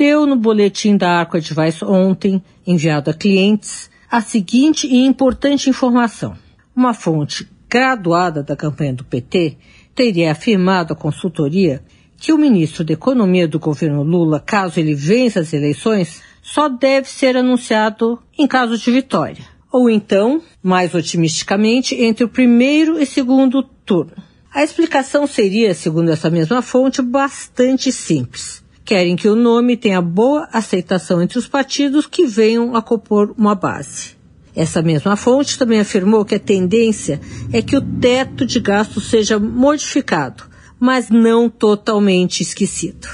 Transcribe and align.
deu 0.00 0.24
no 0.24 0.34
boletim 0.34 0.96
da 0.96 1.18
Arco 1.18 1.36
Advice 1.36 1.84
ontem, 1.84 2.42
enviado 2.66 3.10
a 3.10 3.12
clientes, 3.12 3.90
a 4.10 4.22
seguinte 4.22 4.86
e 4.86 5.04
importante 5.04 5.68
informação. 5.68 6.34
Uma 6.74 6.94
fonte 6.94 7.46
graduada 7.68 8.42
da 8.42 8.56
campanha 8.56 8.94
do 8.94 9.04
PT 9.04 9.58
teria 9.94 10.32
afirmado 10.32 10.94
à 10.94 10.96
consultoria 10.96 11.82
que 12.16 12.32
o 12.32 12.38
ministro 12.38 12.82
da 12.82 12.94
Economia 12.94 13.46
do 13.46 13.58
governo 13.58 14.02
Lula, 14.02 14.40
caso 14.40 14.80
ele 14.80 14.94
vença 14.94 15.40
as 15.40 15.52
eleições, 15.52 16.22
só 16.40 16.66
deve 16.66 17.06
ser 17.06 17.36
anunciado 17.36 18.18
em 18.38 18.46
caso 18.46 18.78
de 18.78 18.90
vitória. 18.90 19.44
Ou 19.70 19.90
então, 19.90 20.40
mais 20.62 20.94
otimisticamente, 20.94 21.94
entre 21.94 22.24
o 22.24 22.28
primeiro 22.28 22.98
e 22.98 23.04
segundo 23.04 23.62
turno. 23.62 24.16
A 24.50 24.64
explicação 24.64 25.26
seria, 25.26 25.74
segundo 25.74 26.10
essa 26.10 26.30
mesma 26.30 26.62
fonte, 26.62 27.02
bastante 27.02 27.92
simples 27.92 28.62
querem 28.90 29.14
que 29.14 29.28
o 29.28 29.36
nome 29.36 29.76
tenha 29.76 30.02
boa 30.02 30.48
aceitação 30.52 31.22
entre 31.22 31.38
os 31.38 31.46
partidos 31.46 32.08
que 32.08 32.26
venham 32.26 32.74
a 32.74 32.82
compor 32.82 33.32
uma 33.38 33.54
base. 33.54 34.16
Essa 34.52 34.82
mesma 34.82 35.14
fonte 35.14 35.56
também 35.56 35.78
afirmou 35.78 36.24
que 36.24 36.34
a 36.34 36.40
tendência 36.40 37.20
é 37.52 37.62
que 37.62 37.76
o 37.76 37.80
teto 37.80 38.44
de 38.44 38.58
gastos 38.58 39.08
seja 39.08 39.38
modificado, 39.38 40.42
mas 40.80 41.08
não 41.08 41.48
totalmente 41.48 42.40
esquecido. 42.40 43.06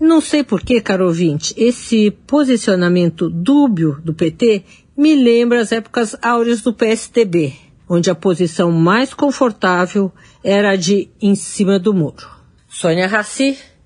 Não 0.00 0.20
sei 0.20 0.42
por 0.42 0.60
que, 0.60 0.80
caro 0.80 1.06
ouvinte, 1.06 1.54
esse 1.56 2.10
posicionamento 2.26 3.30
dúbio 3.30 4.00
do 4.02 4.12
PT 4.12 4.64
me 4.96 5.14
lembra 5.14 5.60
as 5.60 5.70
épocas 5.70 6.16
áureas 6.20 6.62
do 6.62 6.74
PSDB, 6.74 7.52
onde 7.88 8.10
a 8.10 8.14
posição 8.16 8.72
mais 8.72 9.14
confortável 9.14 10.10
era 10.42 10.70
a 10.70 10.76
de 10.76 11.10
em 11.20 11.36
cima 11.36 11.78
do 11.78 11.94
muro. 11.94 12.28
Sônia 12.68 13.06
Raci, 13.06 13.56